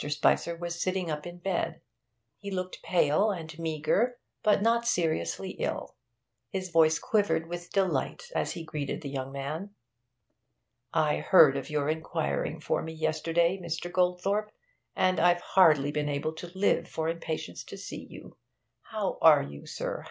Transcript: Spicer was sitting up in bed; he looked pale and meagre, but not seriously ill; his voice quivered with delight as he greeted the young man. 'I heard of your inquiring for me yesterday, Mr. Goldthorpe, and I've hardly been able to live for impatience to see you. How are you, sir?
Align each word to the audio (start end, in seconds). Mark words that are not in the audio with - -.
Spicer 0.09 0.55
was 0.55 0.81
sitting 0.81 1.11
up 1.11 1.27
in 1.27 1.37
bed; 1.37 1.79
he 2.39 2.49
looked 2.49 2.81
pale 2.81 3.29
and 3.29 3.59
meagre, 3.59 4.17
but 4.41 4.59
not 4.63 4.87
seriously 4.87 5.51
ill; 5.59 5.95
his 6.49 6.71
voice 6.71 6.97
quivered 6.97 7.47
with 7.47 7.71
delight 7.71 8.31
as 8.35 8.53
he 8.53 8.63
greeted 8.63 9.01
the 9.03 9.11
young 9.11 9.31
man. 9.31 9.75
'I 10.91 11.17
heard 11.19 11.55
of 11.55 11.69
your 11.69 11.87
inquiring 11.87 12.59
for 12.59 12.81
me 12.81 12.93
yesterday, 12.93 13.59
Mr. 13.63 13.91
Goldthorpe, 13.91 14.51
and 14.95 15.19
I've 15.19 15.41
hardly 15.41 15.91
been 15.91 16.09
able 16.09 16.33
to 16.33 16.51
live 16.57 16.87
for 16.87 17.07
impatience 17.07 17.63
to 17.65 17.77
see 17.77 18.03
you. 18.09 18.37
How 18.85 19.19
are 19.21 19.43
you, 19.43 19.67
sir? 19.67 19.99